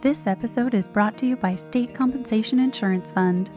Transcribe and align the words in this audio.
This 0.00 0.28
episode 0.28 0.74
is 0.74 0.86
brought 0.86 1.18
to 1.18 1.26
you 1.26 1.34
by 1.34 1.56
State 1.56 1.92
Compensation 1.92 2.60
Insurance 2.60 3.10
Fund. 3.10 3.50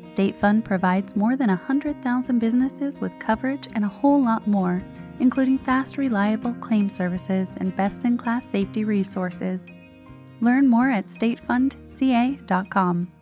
State 0.00 0.34
Fund 0.34 0.64
provides 0.64 1.14
more 1.14 1.36
than 1.36 1.50
100,000 1.50 2.40
businesses 2.40 3.00
with 3.00 3.16
coverage 3.20 3.68
and 3.76 3.84
a 3.84 3.88
whole 3.88 4.20
lot 4.20 4.44
more, 4.48 4.82
including 5.20 5.56
fast, 5.56 5.96
reliable 5.96 6.52
claim 6.54 6.90
services 6.90 7.54
and 7.58 7.76
best 7.76 8.04
in 8.04 8.18
class 8.18 8.44
safety 8.44 8.84
resources. 8.84 9.70
Learn 10.40 10.66
more 10.66 10.90
at 10.90 11.06
statefundca.com. 11.06 13.12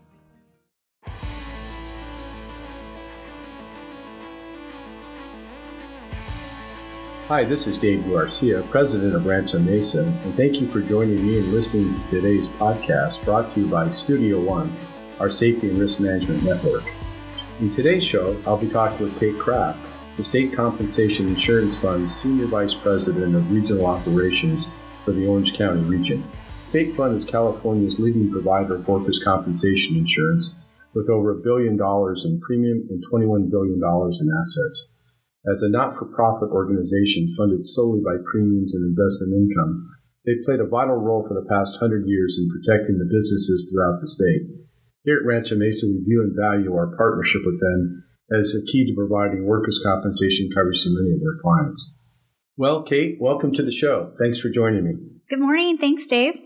Hi, 7.33 7.45
this 7.45 7.67
is 7.67 7.79
Dave 7.79 8.07
Garcia, 8.07 8.61
President 8.65 9.15
of 9.15 9.25
Rancho 9.25 9.59
Mesa, 9.59 10.05
and 10.05 10.35
thank 10.35 10.61
you 10.61 10.69
for 10.69 10.83
joining 10.83 11.27
me 11.27 11.39
and 11.39 11.51
listening 11.51 11.95
to 11.95 12.11
today's 12.11 12.51
podcast 12.51 13.25
brought 13.25 13.55
to 13.55 13.61
you 13.61 13.69
by 13.69 13.89
Studio 13.89 14.39
One, 14.39 14.71
our 15.19 15.31
safety 15.31 15.71
and 15.71 15.79
risk 15.79 15.99
management 15.99 16.43
network. 16.43 16.85
In 17.61 17.75
today's 17.75 18.05
show, 18.05 18.37
I'll 18.47 18.59
be 18.59 18.69
talking 18.69 19.07
with 19.07 19.19
Kate 19.19 19.39
Kraft, 19.39 19.79
the 20.19 20.25
State 20.25 20.53
Compensation 20.53 21.27
Insurance 21.27 21.75
Fund's 21.79 22.15
Senior 22.15 22.49
Vice 22.49 22.75
President 22.75 23.35
of 23.35 23.51
Regional 23.51 23.87
Operations 23.87 24.69
for 25.07 25.13
the 25.13 25.27
Orange 25.27 25.57
County 25.57 25.81
region. 25.81 26.23
State 26.69 26.95
Fund 26.95 27.17
is 27.17 27.25
California's 27.25 27.99
leading 27.99 28.31
provider 28.31 28.75
of 28.75 28.87
workers' 28.87 29.23
compensation 29.25 29.97
insurance 29.97 30.55
with 30.93 31.09
over 31.09 31.31
a 31.31 31.43
billion 31.43 31.79
dollars 31.79 32.27
in 32.27 32.43
premium 32.43 32.87
and 32.91 33.03
$21 33.11 33.51
billion 33.51 33.77
in 33.81 34.39
assets. 34.39 34.92
As 35.51 35.63
a 35.63 35.69
not 35.69 35.99
for 35.99 36.07
profit 36.07 36.51
organization 36.51 37.35
funded 37.37 37.65
solely 37.65 38.01
by 38.01 38.23
premiums 38.31 38.75
and 38.75 38.87
investment 38.87 39.35
income, 39.35 39.91
they've 40.25 40.45
played 40.45 40.61
a 40.61 40.71
vital 40.71 40.95
role 40.95 41.27
for 41.27 41.35
the 41.35 41.49
past 41.51 41.79
hundred 41.81 42.07
years 42.07 42.39
in 42.39 42.47
protecting 42.47 42.99
the 42.99 43.11
businesses 43.11 43.67
throughout 43.67 44.01
the 44.01 44.07
state. 44.07 44.47
Here 45.03 45.19
at 45.19 45.27
Rancho 45.27 45.57
Mesa, 45.57 45.87
we 45.87 46.05
view 46.07 46.23
and 46.23 46.39
value 46.39 46.73
our 46.75 46.95
partnership 46.97 47.43
with 47.45 47.59
them 47.59 48.05
as 48.31 48.55
a 48.55 48.65
key 48.71 48.87
to 48.87 48.95
providing 48.95 49.45
workers' 49.45 49.81
compensation 49.83 50.49
coverage 50.55 50.83
to 50.85 50.95
many 50.95 51.11
of 51.11 51.21
their 51.21 51.43
clients. 51.43 51.99
Well, 52.57 52.85
Kate, 52.85 53.19
welcome 53.21 53.53
to 53.55 53.65
the 53.65 53.73
show. 53.73 54.13
Thanks 54.23 54.41
for 54.41 54.49
joining 54.49 54.85
me. 54.85 54.95
Good 55.29 55.41
morning. 55.41 55.77
Thanks, 55.77 56.07
Dave. 56.07 56.39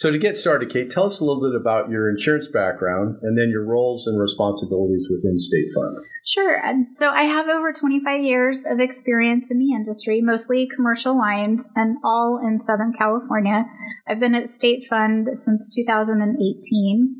So, 0.00 0.10
to 0.10 0.16
get 0.16 0.34
started, 0.34 0.70
Kate, 0.70 0.90
tell 0.90 1.04
us 1.04 1.20
a 1.20 1.24
little 1.26 1.42
bit 1.42 1.54
about 1.54 1.90
your 1.90 2.08
insurance 2.08 2.48
background 2.48 3.18
and 3.20 3.36
then 3.36 3.50
your 3.50 3.66
roles 3.66 4.06
and 4.06 4.18
responsibilities 4.18 5.06
within 5.10 5.38
State 5.38 5.66
Fund. 5.74 5.98
Sure. 6.24 6.58
So, 6.96 7.10
I 7.10 7.24
have 7.24 7.48
over 7.48 7.70
25 7.70 8.22
years 8.22 8.64
of 8.64 8.80
experience 8.80 9.50
in 9.50 9.58
the 9.58 9.74
industry, 9.74 10.22
mostly 10.22 10.66
commercial 10.66 11.18
lines 11.18 11.68
and 11.76 11.98
all 12.02 12.40
in 12.42 12.62
Southern 12.62 12.94
California. 12.94 13.66
I've 14.08 14.20
been 14.20 14.34
at 14.34 14.48
State 14.48 14.86
Fund 14.88 15.28
since 15.34 15.68
2018. 15.68 17.19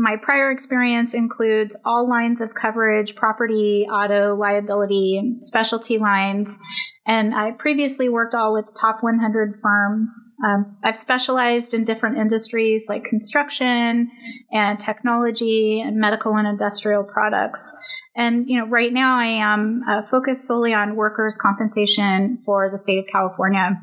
My 0.00 0.16
prior 0.16 0.50
experience 0.50 1.12
includes 1.12 1.76
all 1.84 2.08
lines 2.08 2.40
of 2.40 2.54
coverage 2.54 3.14
property, 3.14 3.86
auto, 3.86 4.34
liability, 4.34 5.36
specialty 5.40 5.98
lines, 5.98 6.58
and 7.06 7.34
I 7.34 7.50
previously 7.50 8.08
worked 8.08 8.34
all 8.34 8.54
with 8.54 8.64
top 8.72 9.02
100 9.02 9.60
firms. 9.60 10.10
Um, 10.42 10.78
I've 10.82 10.96
specialized 10.96 11.74
in 11.74 11.84
different 11.84 12.16
industries 12.16 12.88
like 12.88 13.04
construction 13.04 14.10
and 14.50 14.78
technology 14.78 15.82
and 15.84 15.98
medical 15.98 16.34
and 16.34 16.48
industrial 16.48 17.04
products. 17.04 17.70
And 18.16 18.48
you 18.48 18.58
know, 18.58 18.66
right 18.68 18.94
now 18.94 19.18
I 19.18 19.26
am 19.26 19.82
uh, 19.86 20.06
focused 20.06 20.46
solely 20.46 20.72
on 20.72 20.96
workers' 20.96 21.36
compensation 21.36 22.38
for 22.46 22.70
the 22.70 22.78
state 22.78 23.00
of 23.00 23.04
California. 23.12 23.78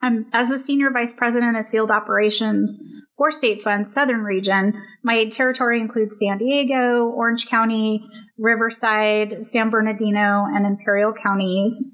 Um, 0.00 0.26
as 0.32 0.48
the 0.48 0.58
senior 0.58 0.90
vice 0.90 1.12
president 1.12 1.56
of 1.56 1.68
field 1.70 1.90
operations 1.90 2.80
for 3.16 3.32
State 3.32 3.62
Fund 3.62 3.90
Southern 3.90 4.22
Region, 4.22 4.80
my 5.02 5.24
territory 5.26 5.80
includes 5.80 6.18
San 6.18 6.38
Diego, 6.38 7.06
Orange 7.08 7.48
County, 7.48 8.08
Riverside, 8.38 9.44
San 9.44 9.70
Bernardino, 9.70 10.44
and 10.46 10.64
Imperial 10.64 11.12
counties. 11.12 11.90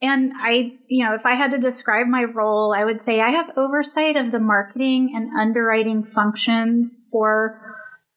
And 0.00 0.32
I, 0.40 0.72
you 0.86 1.04
know, 1.04 1.14
if 1.14 1.26
I 1.26 1.34
had 1.34 1.50
to 1.52 1.58
describe 1.58 2.06
my 2.06 2.24
role, 2.24 2.74
I 2.76 2.84
would 2.84 3.02
say 3.02 3.20
I 3.20 3.30
have 3.30 3.56
oversight 3.56 4.16
of 4.16 4.30
the 4.30 4.38
marketing 4.38 5.12
and 5.16 5.30
underwriting 5.36 6.04
functions 6.04 6.96
for 7.10 7.60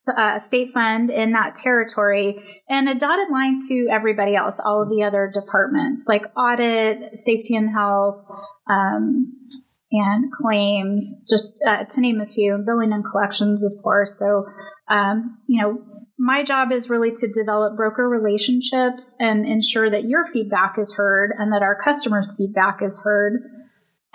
uh, 0.10 0.40
state 0.40 0.74
fund 0.74 1.10
in 1.10 1.32
that 1.32 1.56
territory 1.56 2.38
and 2.70 2.90
a 2.90 2.96
dotted 2.96 3.30
line 3.32 3.60
to 3.68 3.88
everybody 3.92 4.36
else, 4.36 4.60
all 4.64 4.82
of 4.82 4.90
the 4.90 5.04
other 5.04 5.32
departments 5.34 6.06
like 6.08 6.26
audit, 6.38 7.18
safety 7.18 7.56
and 7.56 7.70
health, 7.70 8.24
um, 8.70 9.34
and 9.92 10.32
claims, 10.32 11.22
just 11.28 11.58
uh, 11.66 11.86
to 11.86 12.02
name 12.02 12.20
a 12.20 12.28
few, 12.28 12.58
billing 12.66 12.92
and 12.92 13.06
collections, 13.10 13.64
of 13.64 13.74
course. 13.82 14.20
So, 14.20 14.46
um, 14.90 15.38
you 15.48 15.62
know, 15.62 15.82
my 16.20 16.44
job 16.44 16.72
is 16.72 16.90
really 16.90 17.12
to 17.12 17.28
develop 17.28 17.78
broker 17.78 18.10
relationships 18.10 19.16
and 19.20 19.46
ensure 19.46 19.90
that 19.90 20.06
your 20.06 20.26
feedback 20.34 20.76
is 20.80 20.94
heard 20.94 21.32
and 21.38 21.54
that 21.54 21.62
our 21.62 21.80
customers' 21.82 22.36
feedback 22.36 22.82
is 22.82 23.00
heard. 23.04 23.44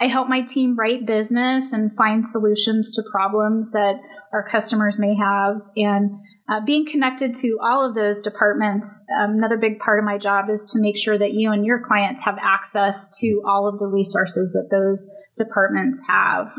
I 0.03 0.09
help 0.09 0.29
my 0.29 0.41
team 0.41 0.75
write 0.77 1.07
business 1.07 1.73
and 1.73 1.95
find 1.97 2.27
solutions 2.27 2.91
to 2.97 3.05
problems 3.09 3.71
that 3.71 4.01
our 4.33 4.49
customers 4.49 4.99
may 4.99 5.15
have. 5.15 5.61
And 5.77 6.11
uh, 6.51 6.59
being 6.67 6.85
connected 6.85 7.37
to 7.37 7.59
all 7.63 7.89
of 7.89 7.95
those 7.95 8.21
departments, 8.21 9.05
um, 9.21 9.37
another 9.37 9.57
big 9.57 9.79
part 9.79 10.01
of 10.01 10.05
my 10.05 10.19
job 10.19 10.51
is 10.51 10.69
to 10.73 10.81
make 10.81 10.99
sure 10.99 11.17
that 11.17 11.35
you 11.35 11.53
and 11.53 11.65
your 11.65 11.85
clients 11.87 12.25
have 12.25 12.37
access 12.43 13.17
to 13.21 13.43
all 13.47 13.69
of 13.69 13.79
the 13.79 13.87
resources 13.87 14.53
that 14.55 14.77
those 14.77 15.09
departments 15.37 16.03
have. 16.09 16.51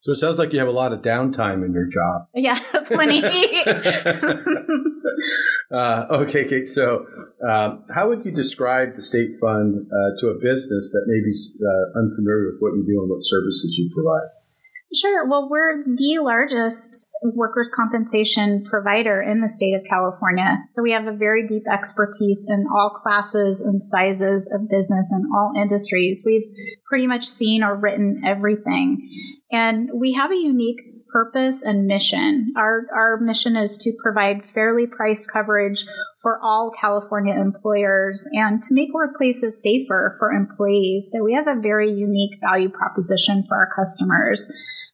So 0.00 0.10
it 0.10 0.16
sounds 0.16 0.38
like 0.38 0.52
you 0.52 0.58
have 0.58 0.66
a 0.66 0.72
lot 0.72 0.92
of 0.92 1.02
downtime 1.02 1.64
in 1.64 1.72
your 1.72 1.86
job. 1.86 2.26
Yeah, 2.34 2.58
plenty. 2.86 3.20
uh, 5.72 6.06
okay, 6.10 6.48
Kate. 6.48 6.66
So, 6.66 7.06
um, 7.46 7.84
how 7.94 8.08
would 8.08 8.24
you 8.24 8.32
describe 8.32 8.96
the 8.96 9.02
state 9.02 9.38
fund 9.40 9.86
uh, 9.86 10.20
to 10.20 10.28
a 10.28 10.34
business 10.40 10.90
that 10.92 11.04
may 11.06 11.20
be 11.20 11.34
uh, 11.60 11.98
unfamiliar 12.00 12.52
with 12.52 12.60
what 12.60 12.76
you 12.76 12.84
do 12.86 13.02
and 13.02 13.10
what 13.10 13.20
services 13.20 13.76
you 13.76 13.90
provide? 13.94 14.28
Sure. 14.94 15.28
Well, 15.28 15.48
we're 15.50 15.84
the 15.84 16.18
largest 16.22 17.10
workers' 17.34 17.68
compensation 17.74 18.64
provider 18.64 19.20
in 19.20 19.42
the 19.42 19.48
state 19.48 19.74
of 19.74 19.82
California. 19.84 20.56
So 20.70 20.82
we 20.82 20.92
have 20.92 21.06
a 21.06 21.12
very 21.12 21.46
deep 21.46 21.64
expertise 21.70 22.46
in 22.48 22.64
all 22.74 22.88
classes 22.88 23.60
and 23.60 23.84
sizes 23.84 24.50
of 24.54 24.70
business 24.70 25.12
and 25.12 25.26
all 25.36 25.52
industries. 25.60 26.22
We've 26.24 26.46
pretty 26.88 27.06
much 27.06 27.26
seen 27.26 27.62
or 27.62 27.76
written 27.76 28.22
everything. 28.26 29.06
And 29.52 29.90
we 29.94 30.14
have 30.14 30.32
a 30.32 30.36
unique 30.36 30.80
purpose 31.12 31.62
and 31.62 31.86
mission. 31.86 32.52
Our, 32.56 32.86
our 32.94 33.16
mission 33.18 33.56
is 33.56 33.76
to 33.78 33.92
provide 34.02 34.44
fairly 34.54 34.86
priced 34.86 35.30
coverage 35.30 35.84
for 36.22 36.40
all 36.42 36.72
California 36.78 37.34
employers 37.34 38.26
and 38.32 38.62
to 38.62 38.74
make 38.74 38.90
workplaces 38.92 39.52
safer 39.52 40.16
for 40.18 40.32
employees. 40.32 41.10
So 41.12 41.24
we 41.24 41.34
have 41.34 41.46
a 41.46 41.60
very 41.60 41.90
unique 41.90 42.38
value 42.40 42.68
proposition 42.68 43.44
for 43.48 43.56
our 43.56 43.70
customers. 43.74 44.50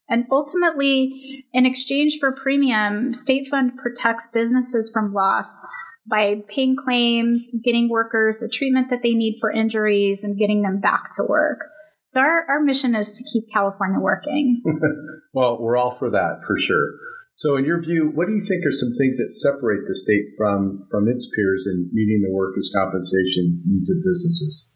And 0.08 0.26
ultimately, 0.30 1.46
in 1.52 1.64
exchange 1.64 2.18
for 2.20 2.32
premium, 2.32 3.14
State 3.14 3.48
Fund 3.48 3.76
protects 3.76 4.28
businesses 4.28 4.90
from 4.92 5.14
loss 5.14 5.60
by 6.06 6.42
paying 6.46 6.76
claims, 6.76 7.50
getting 7.62 7.88
workers 7.88 8.38
the 8.38 8.48
treatment 8.48 8.90
that 8.90 9.02
they 9.02 9.14
need 9.14 9.38
for 9.40 9.50
injuries, 9.50 10.22
and 10.22 10.38
getting 10.38 10.62
them 10.62 10.78
back 10.80 11.10
to 11.16 11.24
work. 11.24 11.70
So 12.14 12.20
our, 12.20 12.46
our 12.48 12.60
mission 12.60 12.94
is 12.94 13.10
to 13.10 13.24
keep 13.24 13.50
California 13.52 13.98
working. 13.98 14.62
well, 15.34 15.58
we're 15.60 15.76
all 15.76 15.96
for 15.98 16.10
that 16.10 16.42
for 16.46 16.54
sure. 16.60 16.92
So, 17.34 17.56
in 17.56 17.64
your 17.64 17.82
view, 17.82 18.12
what 18.14 18.28
do 18.28 18.34
you 18.34 18.46
think 18.46 18.64
are 18.64 18.70
some 18.70 18.92
things 18.96 19.18
that 19.18 19.32
separate 19.32 19.88
the 19.88 19.96
state 19.96 20.26
from 20.38 20.86
from 20.92 21.08
its 21.08 21.28
peers 21.34 21.66
in 21.66 21.90
meeting 21.92 22.22
the 22.22 22.32
workers' 22.32 22.70
compensation 22.72 23.60
needs 23.66 23.90
of 23.90 23.96
businesses? 23.96 24.68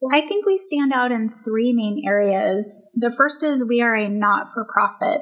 Well, 0.00 0.18
I 0.20 0.26
think 0.26 0.46
we 0.46 0.58
stand 0.58 0.92
out 0.92 1.12
in 1.12 1.32
three 1.44 1.72
main 1.72 2.02
areas. 2.04 2.88
The 2.96 3.12
first 3.16 3.44
is 3.44 3.64
we 3.64 3.82
are 3.82 3.94
a 3.94 4.08
not 4.08 4.48
for 4.52 4.64
profit. 4.64 5.20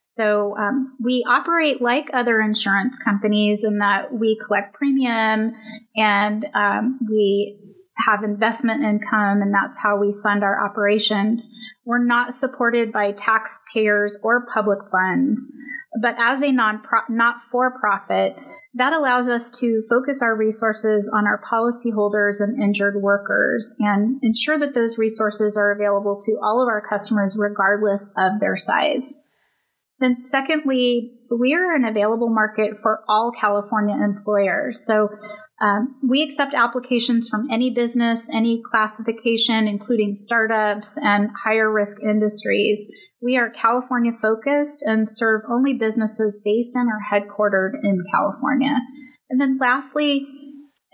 So 0.00 0.56
um, 0.56 0.96
we 1.02 1.24
operate 1.28 1.82
like 1.82 2.10
other 2.12 2.40
insurance 2.40 2.96
companies 3.00 3.64
in 3.64 3.78
that 3.78 4.12
we 4.12 4.38
collect 4.46 4.74
premium 4.74 5.52
and 5.96 6.46
um, 6.54 7.00
we 7.10 7.58
have 8.06 8.22
investment 8.22 8.82
income, 8.82 9.42
and 9.42 9.52
that's 9.52 9.78
how 9.78 9.96
we 9.96 10.14
fund 10.22 10.44
our 10.44 10.64
operations. 10.64 11.48
We're 11.84 12.04
not 12.04 12.34
supported 12.34 12.92
by 12.92 13.12
taxpayers 13.12 14.16
or 14.22 14.46
public 14.52 14.78
funds, 14.90 15.50
but 16.00 16.14
as 16.18 16.42
a 16.42 16.52
non 16.52 16.82
not 17.08 17.36
for 17.50 17.78
profit, 17.80 18.36
that 18.74 18.92
allows 18.92 19.28
us 19.28 19.50
to 19.58 19.82
focus 19.88 20.22
our 20.22 20.36
resources 20.36 21.10
on 21.12 21.26
our 21.26 21.42
policyholders 21.50 22.40
and 22.40 22.62
injured 22.62 23.02
workers 23.02 23.74
and 23.80 24.20
ensure 24.22 24.58
that 24.58 24.74
those 24.74 24.98
resources 24.98 25.56
are 25.56 25.72
available 25.72 26.18
to 26.26 26.38
all 26.42 26.62
of 26.62 26.68
our 26.68 26.86
customers 26.86 27.36
regardless 27.38 28.10
of 28.16 28.38
their 28.38 28.56
size. 28.56 29.16
Then, 30.00 30.18
secondly, 30.20 31.18
we 31.36 31.54
are 31.54 31.74
an 31.74 31.84
available 31.84 32.28
market 32.28 32.78
for 32.80 33.02
all 33.08 33.32
California 33.32 33.96
employers. 33.96 34.84
So, 34.84 35.08
um, 35.60 35.96
we 36.08 36.22
accept 36.22 36.54
applications 36.54 37.28
from 37.28 37.50
any 37.50 37.70
business, 37.70 38.30
any 38.32 38.62
classification, 38.70 39.66
including 39.66 40.14
startups 40.14 40.96
and 40.98 41.30
higher 41.44 41.70
risk 41.70 42.00
industries. 42.02 42.88
We 43.20 43.36
are 43.36 43.50
California 43.50 44.12
focused 44.22 44.84
and 44.86 45.10
serve 45.10 45.42
only 45.50 45.74
businesses 45.74 46.38
based 46.44 46.76
in 46.76 46.86
or 46.86 47.00
headquartered 47.12 47.72
in 47.82 48.04
California. 48.12 48.76
And 49.30 49.40
then 49.40 49.58
lastly, 49.60 50.26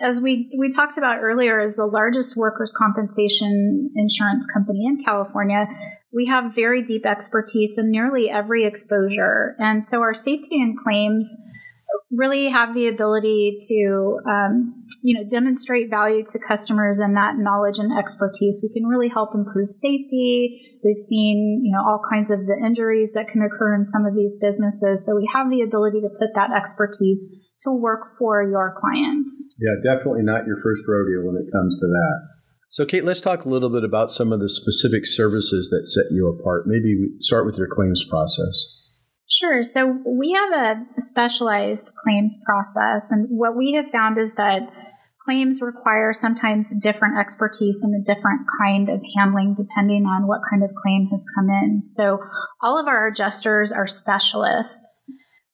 as 0.01 0.21
we, 0.21 0.51
we 0.59 0.71
talked 0.71 0.97
about 0.97 1.19
earlier, 1.21 1.61
as 1.61 1.77
the 1.77 1.87
largest 1.87 2.37
workers' 2.37 2.73
compensation 2.77 3.91
insurance 3.95 4.47
company 4.53 4.87
in 4.87 5.05
California, 5.05 5.67
we 6.13 6.27
have 6.27 6.55
very 6.55 6.83
deep 6.83 7.05
expertise 7.05 7.77
in 7.77 7.91
nearly 7.91 8.31
every 8.31 8.65
exposure. 8.65 9.55
And 9.59 9.87
so 9.87 10.01
our 10.01 10.15
safety 10.15 10.61
and 10.61 10.77
claims 10.79 11.37
really 12.11 12.49
have 12.49 12.75
the 12.75 12.89
ability 12.89 13.59
to 13.69 14.19
um, 14.29 14.85
you 15.03 15.15
know 15.15 15.27
demonstrate 15.29 15.91
value 15.91 16.25
to 16.33 16.39
customers 16.39 16.99
and 16.99 17.17
that 17.17 17.37
knowledge 17.39 17.79
and 17.79 17.97
expertise. 17.97 18.61
We 18.63 18.73
can 18.73 18.87
really 18.87 19.09
help 19.09 19.35
improve 19.35 19.73
safety. 19.73 20.79
We've 20.85 20.99
seen 20.99 21.63
you 21.65 21.73
know 21.73 21.83
all 21.83 22.01
kinds 22.11 22.31
of 22.31 22.47
the 22.47 22.57
injuries 22.65 23.13
that 23.13 23.29
can 23.29 23.43
occur 23.43 23.75
in 23.75 23.87
some 23.87 24.05
of 24.05 24.15
these 24.15 24.37
businesses. 24.41 25.05
So 25.07 25.17
we 25.17 25.29
have 25.35 25.51
the 25.51 25.63
ability 25.63 26.01
to 26.03 26.09
put 26.09 26.35
that 26.35 26.51
expertise 26.55 27.51
to 27.61 27.71
work 27.71 28.17
for 28.19 28.43
your 28.43 28.77
clients. 28.81 29.55
Yeah 29.59 29.77
definitely 29.83 30.23
not 30.23 30.47
your 30.47 30.57
first 30.63 30.83
rodeo 30.87 31.27
when 31.27 31.37
it 31.37 31.51
comes 31.51 31.79
to 31.81 31.87
that. 31.87 32.19
So 32.71 32.85
kate 32.85 33.05
let's 33.05 33.21
talk 33.21 33.45
a 33.45 33.49
little 33.49 33.71
bit 33.71 33.85
about 33.85 34.11
some 34.11 34.33
of 34.33 34.41
the 34.41 34.49
specific 34.49 35.07
services 35.07 35.71
that 35.71 35.87
set 35.87 36.15
you 36.15 36.29
apart. 36.29 36.67
Maybe 36.67 36.95
start 37.21 37.47
with 37.47 37.57
your 37.57 37.69
claims 37.69 38.05
process 38.09 38.84
Sure. 39.39 39.63
So 39.63 39.99
we 40.07 40.33
have 40.33 40.53
a 40.53 41.01
specialized 41.01 41.93
claims 42.05 42.39
process, 42.45 43.11
and 43.11 43.27
what 43.31 43.57
we 43.57 43.73
have 43.73 43.91
found 43.91 44.19
is 44.19 44.35
that 44.35 44.71
claims 45.25 45.61
require 45.61 46.13
sometimes 46.13 46.75
different 46.81 47.19
expertise 47.19 47.83
and 47.83 47.95
a 47.95 48.05
different 48.05 48.43
kind 48.61 48.89
of 48.89 49.01
handling 49.17 49.55
depending 49.57 50.05
on 50.05 50.29
what 50.29 50.43
kind 50.51 50.63
of 50.63 50.71
claim 50.83 51.09
has 51.11 51.25
come 51.35 51.49
in. 51.49 51.83
So 51.85 52.19
all 52.63 52.79
of 52.79 52.87
our 52.87 53.09
adjusters 53.09 53.73
are 53.73 53.87
specialists. 53.87 55.05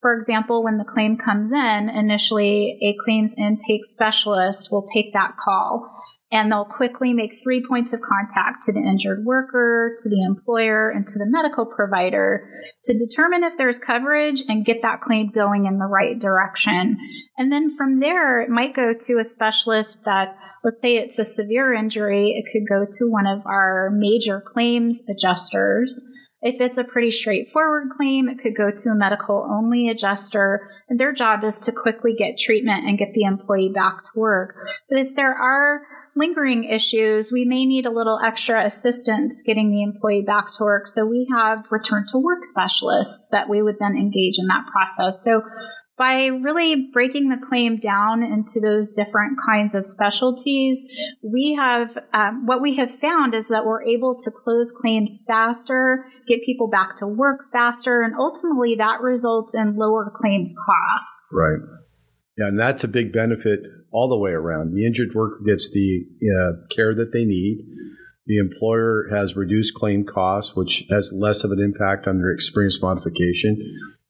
For 0.00 0.14
example, 0.14 0.64
when 0.64 0.78
the 0.78 0.84
claim 0.84 1.16
comes 1.16 1.52
in, 1.52 1.88
initially 1.88 2.78
a 2.82 2.96
claims 3.04 3.32
intake 3.38 3.84
specialist 3.84 4.68
will 4.72 4.84
take 4.84 5.12
that 5.12 5.36
call 5.42 5.88
and 6.32 6.50
they'll 6.50 6.64
quickly 6.64 7.12
make 7.12 7.40
three 7.42 7.64
points 7.66 7.92
of 7.92 8.00
contact 8.00 8.62
to 8.62 8.72
the 8.72 8.80
injured 8.80 9.24
worker, 9.24 9.92
to 9.96 10.08
the 10.08 10.22
employer, 10.22 10.88
and 10.88 11.06
to 11.06 11.18
the 11.18 11.26
medical 11.26 11.66
provider 11.66 12.48
to 12.84 12.94
determine 12.94 13.42
if 13.42 13.56
there's 13.58 13.78
coverage 13.78 14.42
and 14.48 14.64
get 14.64 14.82
that 14.82 15.00
claim 15.00 15.30
going 15.30 15.66
in 15.66 15.78
the 15.78 15.86
right 15.86 16.18
direction. 16.18 16.96
And 17.36 17.50
then 17.50 17.76
from 17.76 17.98
there, 17.98 18.40
it 18.40 18.48
might 18.48 18.74
go 18.74 18.94
to 18.94 19.18
a 19.18 19.24
specialist 19.24 20.04
that, 20.04 20.36
let's 20.62 20.80
say 20.80 20.96
it's 20.96 21.18
a 21.18 21.24
severe 21.24 21.72
injury, 21.74 22.30
it 22.30 22.50
could 22.52 22.68
go 22.68 22.86
to 22.98 23.10
one 23.10 23.26
of 23.26 23.44
our 23.44 23.90
major 23.92 24.40
claims 24.40 25.02
adjusters. 25.08 26.00
If 26.42 26.60
it's 26.60 26.78
a 26.78 26.84
pretty 26.84 27.10
straightforward 27.10 27.88
claim, 27.96 28.28
it 28.28 28.38
could 28.38 28.56
go 28.56 28.70
to 28.70 28.88
a 28.88 28.94
medical 28.94 29.46
only 29.50 29.90
adjuster, 29.90 30.70
and 30.88 30.98
their 30.98 31.12
job 31.12 31.44
is 31.44 31.58
to 31.60 31.72
quickly 31.72 32.14
get 32.16 32.38
treatment 32.38 32.86
and 32.86 32.96
get 32.96 33.12
the 33.12 33.24
employee 33.24 33.72
back 33.74 34.02
to 34.04 34.10
work. 34.14 34.54
But 34.88 35.00
if 35.00 35.14
there 35.14 35.34
are 35.34 35.82
lingering 36.16 36.64
issues, 36.64 37.30
we 37.32 37.44
may 37.44 37.64
need 37.64 37.86
a 37.86 37.90
little 37.90 38.18
extra 38.24 38.64
assistance 38.64 39.42
getting 39.44 39.70
the 39.70 39.82
employee 39.82 40.22
back 40.22 40.50
to 40.52 40.64
work. 40.64 40.86
So 40.86 41.06
we 41.06 41.28
have 41.32 41.66
return 41.70 42.06
to 42.12 42.18
work 42.18 42.44
specialists 42.44 43.28
that 43.30 43.48
we 43.48 43.62
would 43.62 43.76
then 43.78 43.96
engage 43.96 44.38
in 44.38 44.46
that 44.46 44.66
process. 44.70 45.22
So 45.24 45.42
by 46.00 46.26
really 46.26 46.88
breaking 46.94 47.28
the 47.28 47.36
claim 47.36 47.76
down 47.76 48.22
into 48.22 48.58
those 48.58 48.90
different 48.90 49.38
kinds 49.44 49.74
of 49.74 49.86
specialties, 49.86 50.82
we 51.22 51.52
have 51.52 51.98
um, 52.14 52.46
what 52.46 52.62
we 52.62 52.76
have 52.76 52.98
found 53.00 53.34
is 53.34 53.48
that 53.48 53.66
we're 53.66 53.84
able 53.84 54.16
to 54.18 54.30
close 54.30 54.72
claims 54.72 55.18
faster, 55.26 56.06
get 56.26 56.42
people 56.42 56.68
back 56.68 56.96
to 56.96 57.06
work 57.06 57.40
faster, 57.52 58.00
and 58.00 58.14
ultimately 58.18 58.76
that 58.76 59.02
results 59.02 59.54
in 59.54 59.76
lower 59.76 60.10
claims 60.10 60.54
costs. 60.64 61.36
Right. 61.38 61.60
Yeah, 62.38 62.48
and 62.48 62.58
that's 62.58 62.84
a 62.84 62.88
big 62.88 63.12
benefit 63.12 63.60
all 63.92 64.08
the 64.08 64.16
way 64.16 64.30
around. 64.30 64.74
The 64.74 64.86
injured 64.86 65.14
worker 65.14 65.40
gets 65.44 65.70
the 65.72 66.04
uh, 66.22 66.74
care 66.74 66.94
that 66.94 67.12
they 67.12 67.24
need. 67.24 67.66
The 68.26 68.38
employer 68.38 69.08
has 69.10 69.34
reduced 69.34 69.74
claim 69.74 70.04
costs, 70.04 70.54
which 70.54 70.84
has 70.90 71.12
less 71.12 71.42
of 71.42 71.50
an 71.50 71.60
impact 71.60 72.06
on 72.06 72.18
their 72.18 72.30
experience 72.30 72.80
modification. 72.80 73.58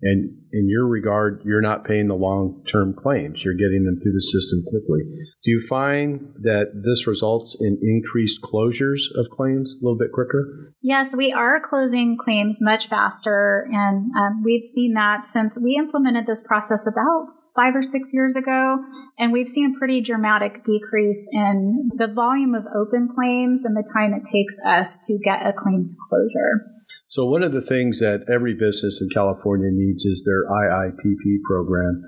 And 0.02 0.38
in 0.52 0.68
your 0.68 0.86
regard, 0.86 1.42
you're 1.44 1.60
not 1.60 1.84
paying 1.84 2.08
the 2.08 2.14
long 2.14 2.64
term 2.70 2.94
claims. 2.94 3.40
You're 3.44 3.54
getting 3.54 3.84
them 3.84 3.98
through 4.02 4.12
the 4.12 4.20
system 4.20 4.62
quickly. 4.66 5.00
Do 5.44 5.50
you 5.50 5.66
find 5.68 6.34
that 6.42 6.82
this 6.84 7.06
results 7.06 7.56
in 7.60 7.78
increased 7.82 8.40
closures 8.42 9.02
of 9.14 9.30
claims 9.30 9.74
a 9.74 9.84
little 9.84 9.98
bit 9.98 10.12
quicker? 10.12 10.72
Yes, 10.82 11.14
we 11.14 11.32
are 11.32 11.60
closing 11.60 12.16
claims 12.16 12.60
much 12.60 12.88
faster. 12.88 13.68
And 13.72 14.10
um, 14.16 14.42
we've 14.42 14.64
seen 14.64 14.94
that 14.94 15.26
since 15.26 15.58
we 15.58 15.76
implemented 15.78 16.26
this 16.26 16.42
process 16.42 16.86
about 16.86 17.26
five 17.60 17.76
or 17.76 17.82
six 17.82 18.12
years 18.12 18.36
ago. 18.36 18.78
And 19.18 19.32
we've 19.32 19.48
seen 19.48 19.74
a 19.74 19.78
pretty 19.78 20.00
dramatic 20.00 20.64
decrease 20.64 21.28
in 21.32 21.90
the 21.94 22.06
volume 22.06 22.54
of 22.54 22.64
open 22.74 23.08
claims 23.14 23.64
and 23.64 23.76
the 23.76 23.88
time 23.92 24.14
it 24.14 24.24
takes 24.30 24.58
us 24.64 24.98
to 25.06 25.18
get 25.18 25.46
a 25.46 25.52
claim 25.52 25.86
to 25.86 25.94
closure. 26.08 26.66
So, 27.08 27.26
one 27.26 27.42
of 27.42 27.52
the 27.52 27.60
things 27.60 28.00
that 28.00 28.24
every 28.32 28.54
business 28.54 29.00
in 29.02 29.08
California 29.10 29.70
needs 29.70 30.04
is 30.04 30.24
their 30.24 30.44
IIPP 30.48 31.42
program. 31.44 32.02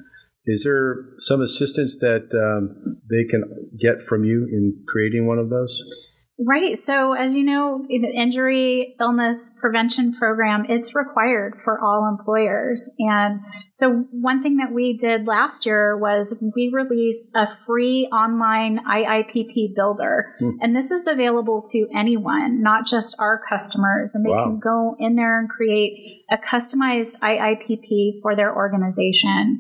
Is 0.46 0.64
there 0.64 1.04
some 1.18 1.40
assistance 1.40 1.98
that 2.00 2.26
um, 2.34 3.00
they 3.08 3.24
can 3.24 3.44
get 3.78 4.02
from 4.08 4.24
you 4.24 4.48
in 4.50 4.82
creating 4.88 5.26
one 5.26 5.38
of 5.38 5.50
those? 5.50 5.80
Right. 6.38 6.78
So, 6.78 7.12
as 7.12 7.36
you 7.36 7.44
know, 7.44 7.84
in 7.90 8.02
the 8.02 8.08
injury 8.08 8.96
illness 8.98 9.50
prevention 9.60 10.14
program, 10.14 10.64
it's 10.68 10.94
required 10.94 11.60
for 11.62 11.78
all 11.78 12.08
employers. 12.08 12.90
And 12.98 13.40
so, 13.72 14.06
one 14.10 14.42
thing 14.42 14.56
that 14.56 14.72
we 14.72 14.96
did 14.96 15.26
last 15.26 15.66
year 15.66 15.96
was 15.96 16.34
we 16.56 16.70
released 16.72 17.36
a 17.36 17.46
free 17.66 18.06
online 18.06 18.80
IIPP 18.84 19.74
builder. 19.76 20.34
Hmm. 20.38 20.50
And 20.62 20.74
this 20.74 20.90
is 20.90 21.06
available 21.06 21.62
to 21.70 21.86
anyone, 21.94 22.62
not 22.62 22.86
just 22.86 23.14
our 23.18 23.42
customers. 23.48 24.14
And 24.14 24.24
they 24.24 24.30
wow. 24.30 24.44
can 24.44 24.58
go 24.58 24.96
in 24.98 25.16
there 25.16 25.38
and 25.38 25.50
create 25.50 26.24
a 26.30 26.38
customized 26.38 27.18
IIPP 27.20 28.22
for 28.22 28.34
their 28.34 28.56
organization. 28.56 29.58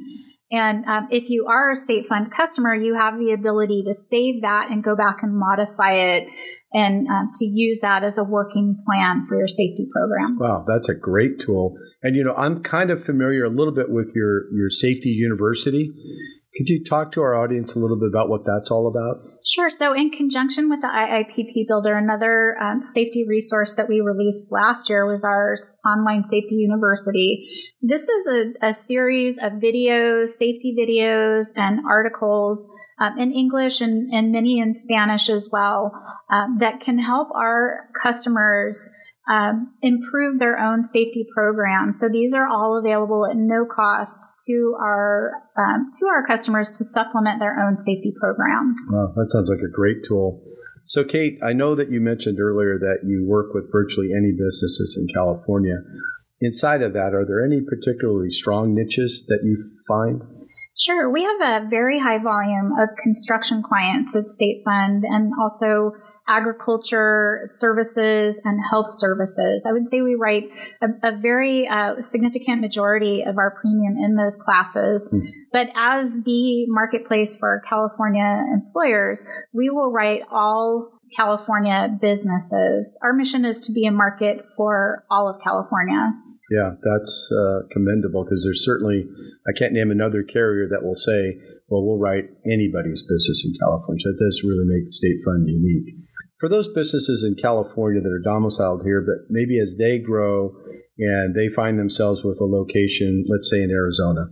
And 0.50 0.84
um, 0.84 1.08
if 1.10 1.30
you 1.30 1.46
are 1.46 1.70
a 1.70 1.76
state 1.76 2.06
fund 2.06 2.30
customer, 2.30 2.74
you 2.74 2.94
have 2.94 3.18
the 3.18 3.32
ability 3.32 3.84
to 3.86 3.94
save 3.94 4.42
that 4.42 4.70
and 4.70 4.84
go 4.84 4.94
back 4.94 5.18
and 5.22 5.34
modify 5.34 5.92
it 5.92 6.28
and 6.74 7.06
um, 7.08 7.30
to 7.34 7.44
use 7.44 7.80
that 7.80 8.04
as 8.04 8.18
a 8.18 8.24
working 8.24 8.82
plan 8.86 9.26
for 9.28 9.36
your 9.36 9.48
safety 9.48 9.86
program. 9.92 10.38
Wow, 10.38 10.64
that's 10.66 10.88
a 10.88 10.94
great 10.94 11.40
tool. 11.40 11.76
And 12.02 12.16
you 12.16 12.24
know, 12.24 12.34
I'm 12.34 12.62
kind 12.62 12.90
of 12.90 13.04
familiar 13.04 13.44
a 13.44 13.50
little 13.50 13.74
bit 13.74 13.90
with 13.90 14.12
your 14.14 14.52
your 14.52 14.70
safety 14.70 15.10
university. 15.10 15.90
Could 16.56 16.68
you 16.68 16.84
talk 16.84 17.12
to 17.12 17.22
our 17.22 17.34
audience 17.34 17.74
a 17.74 17.78
little 17.78 17.98
bit 17.98 18.08
about 18.08 18.28
what 18.28 18.44
that's 18.44 18.70
all 18.70 18.86
about? 18.86 19.24
Sure. 19.42 19.70
So, 19.70 19.94
in 19.94 20.10
conjunction 20.10 20.68
with 20.68 20.82
the 20.82 20.86
IIPP 20.86 21.66
Builder, 21.66 21.96
another 21.96 22.56
um, 22.60 22.82
safety 22.82 23.24
resource 23.26 23.74
that 23.76 23.88
we 23.88 24.00
released 24.00 24.52
last 24.52 24.90
year 24.90 25.06
was 25.06 25.24
our 25.24 25.56
online 25.86 26.24
safety 26.24 26.56
university. 26.56 27.48
This 27.80 28.06
is 28.06 28.26
a, 28.26 28.68
a 28.68 28.74
series 28.74 29.38
of 29.38 29.52
videos, 29.52 30.28
safety 30.28 30.76
videos, 30.78 31.46
and 31.56 31.80
articles 31.88 32.68
um, 33.00 33.18
in 33.18 33.32
English 33.32 33.80
and, 33.80 34.12
and 34.12 34.30
many 34.30 34.60
in 34.60 34.74
Spanish 34.74 35.30
as 35.30 35.48
well 35.50 35.90
um, 36.30 36.58
that 36.60 36.80
can 36.80 36.98
help 36.98 37.28
our 37.34 37.88
customers 38.02 38.90
um, 39.30 39.74
improve 39.82 40.38
their 40.38 40.58
own 40.58 40.84
safety 40.84 41.26
program. 41.34 41.92
So 41.92 42.08
these 42.08 42.34
are 42.34 42.48
all 42.48 42.78
available 42.78 43.26
at 43.26 43.36
no 43.36 43.64
cost 43.64 44.42
to 44.46 44.76
our 44.80 45.32
um, 45.56 45.90
to 46.00 46.06
our 46.06 46.26
customers 46.26 46.70
to 46.72 46.84
supplement 46.84 47.38
their 47.38 47.58
own 47.58 47.78
safety 47.78 48.12
programs. 48.18 48.78
Wow, 48.90 49.12
that 49.14 49.30
sounds 49.30 49.48
like 49.48 49.62
a 49.62 49.70
great 49.70 50.04
tool. 50.06 50.42
So, 50.86 51.04
Kate, 51.04 51.38
I 51.42 51.52
know 51.52 51.76
that 51.76 51.90
you 51.90 52.00
mentioned 52.00 52.38
earlier 52.40 52.78
that 52.78 53.06
you 53.06 53.24
work 53.26 53.54
with 53.54 53.70
virtually 53.70 54.10
any 54.12 54.32
businesses 54.32 54.98
in 55.00 55.06
California. 55.14 55.76
Inside 56.40 56.82
of 56.82 56.92
that, 56.94 57.14
are 57.14 57.24
there 57.24 57.44
any 57.44 57.60
particularly 57.60 58.30
strong 58.30 58.74
niches 58.74 59.24
that 59.28 59.40
you 59.44 59.56
find? 59.86 60.22
Sure. 60.76 61.08
We 61.08 61.22
have 61.22 61.64
a 61.64 61.68
very 61.68 62.00
high 62.00 62.18
volume 62.18 62.72
of 62.80 62.88
construction 63.00 63.62
clients 63.62 64.16
at 64.16 64.28
State 64.28 64.62
Fund 64.64 65.04
and 65.06 65.32
also 65.40 65.92
agriculture 66.32 67.42
services 67.44 68.40
and 68.42 68.58
health 68.70 68.88
services. 68.90 69.66
I 69.68 69.72
would 69.72 69.86
say 69.86 70.00
we 70.00 70.14
write 70.14 70.48
a, 70.80 70.86
a 71.08 71.16
very 71.16 71.68
uh, 71.68 72.00
significant 72.00 72.62
majority 72.62 73.22
of 73.22 73.36
our 73.36 73.50
premium 73.60 73.98
in 73.98 74.16
those 74.16 74.36
classes. 74.36 75.10
Mm. 75.12 75.28
But 75.52 75.68
as 75.76 76.12
the 76.24 76.66
marketplace 76.68 77.36
for 77.36 77.62
California 77.68 78.44
employers, 78.54 79.24
we 79.52 79.68
will 79.68 79.92
write 79.92 80.22
all 80.32 80.88
California 81.14 81.98
businesses. 82.00 82.96
Our 83.02 83.12
mission 83.12 83.44
is 83.44 83.60
to 83.66 83.72
be 83.72 83.84
a 83.84 83.92
market 83.92 84.46
for 84.56 85.04
all 85.10 85.28
of 85.28 85.36
California. 85.44 86.12
Yeah, 86.50 86.72
that's 86.82 87.30
uh, 87.30 87.68
commendable 87.70 88.24
because 88.24 88.42
there's 88.44 88.64
certainly, 88.64 89.04
I 89.46 89.52
can't 89.56 89.72
name 89.72 89.90
another 89.90 90.22
carrier 90.22 90.68
that 90.68 90.82
will 90.82 90.96
say, 90.96 91.38
well, 91.68 91.84
we'll 91.84 91.98
write 91.98 92.24
anybody's 92.44 93.02
business 93.02 93.44
in 93.44 93.52
California. 93.60 94.04
That 94.04 94.18
does 94.20 94.42
really 94.44 94.66
make 94.66 94.84
the 94.86 94.92
State 94.92 95.20
Fund 95.24 95.48
unique 95.48 95.94
for 96.42 96.48
those 96.48 96.66
businesses 96.66 97.22
in 97.22 97.40
California 97.40 98.00
that 98.00 98.10
are 98.10 98.18
domiciled 98.18 98.82
here, 98.84 99.00
but 99.00 99.30
maybe 99.30 99.60
as 99.60 99.76
they 99.78 99.96
grow 100.00 100.52
and 100.98 101.36
they 101.36 101.48
find 101.54 101.78
themselves 101.78 102.24
with 102.24 102.40
a 102.40 102.44
location, 102.44 103.24
let's 103.28 103.48
say 103.48 103.62
in 103.62 103.70
Arizona. 103.70 104.26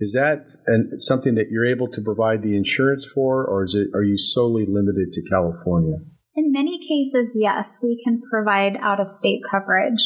Is 0.00 0.12
that 0.12 0.50
an, 0.66 0.98
something 0.98 1.36
that 1.36 1.46
you're 1.48 1.64
able 1.64 1.88
to 1.92 2.02
provide 2.02 2.42
the 2.42 2.56
insurance 2.56 3.06
for, 3.06 3.46
or 3.46 3.64
is 3.64 3.76
it 3.76 3.86
are 3.94 4.02
you 4.02 4.18
solely 4.18 4.66
limited 4.66 5.12
to 5.12 5.22
California? 5.30 5.98
In 6.34 6.50
many 6.50 6.80
cases, 6.82 7.36
yes, 7.38 7.78
we 7.80 8.02
can 8.02 8.20
provide 8.28 8.76
out 8.82 8.98
of 8.98 9.12
state 9.12 9.42
coverage. 9.48 10.02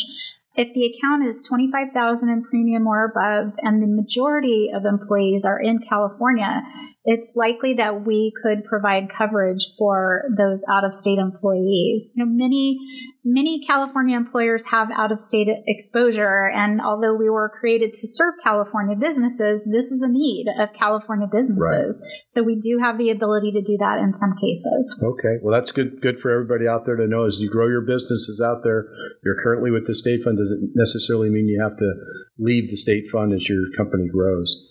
If 0.56 0.74
the 0.74 0.92
account 0.92 1.26
is 1.26 1.42
25,000 1.48 2.28
in 2.28 2.44
premium 2.44 2.86
or 2.86 3.06
above 3.06 3.54
and 3.62 3.82
the 3.82 3.86
majority 3.86 4.68
of 4.74 4.84
employees 4.84 5.46
are 5.46 5.58
in 5.58 5.78
California, 5.88 6.60
it's 7.04 7.32
likely 7.34 7.74
that 7.74 8.04
we 8.04 8.32
could 8.42 8.64
provide 8.64 9.08
coverage 9.08 9.70
for 9.78 10.24
those 10.36 10.62
out 10.70 10.84
of 10.84 10.94
state 10.94 11.18
employees. 11.18 12.12
You 12.14 12.24
know, 12.24 12.30
many, 12.30 12.78
many 13.24 13.64
California 13.66 14.16
employers 14.16 14.64
have 14.70 14.88
out 14.94 15.10
of 15.10 15.22
state 15.22 15.48
exposure. 15.66 16.50
And 16.50 16.80
although 16.80 17.14
we 17.14 17.30
were 17.30 17.48
created 17.48 17.94
to 17.94 18.06
serve 18.06 18.34
California 18.44 18.96
businesses, 18.96 19.66
this 19.70 19.90
is 19.90 20.02
a 20.02 20.08
need 20.08 20.46
of 20.60 20.68
California 20.78 21.26
businesses. 21.26 22.02
Right. 22.02 22.22
So 22.28 22.42
we 22.42 22.60
do 22.60 22.78
have 22.78 22.98
the 22.98 23.10
ability 23.10 23.52
to 23.52 23.62
do 23.62 23.78
that 23.78 23.98
in 23.98 24.12
some 24.12 24.34
cases. 24.36 25.02
Okay. 25.02 25.38
Well, 25.42 25.58
that's 25.58 25.72
good, 25.72 26.02
good 26.02 26.20
for 26.20 26.30
everybody 26.30 26.68
out 26.68 26.84
there 26.84 26.96
to 26.96 27.06
know 27.06 27.26
as 27.26 27.38
you 27.38 27.48
grow 27.48 27.66
your 27.68 27.80
businesses 27.82 28.42
out 28.44 28.62
there. 28.62 28.88
You're 29.24 29.42
currently 29.42 29.70
with 29.70 29.86
the 29.86 29.94
state 29.94 30.22
fund. 30.22 30.36
Does 30.36 30.50
it 30.50 30.70
necessarily 30.74 31.30
mean 31.30 31.48
you 31.48 31.62
have 31.62 31.78
to 31.78 31.92
leave 32.38 32.68
the 32.68 32.76
state 32.76 33.08
fund 33.10 33.32
as 33.32 33.48
your 33.48 33.72
company 33.74 34.08
grows? 34.12 34.66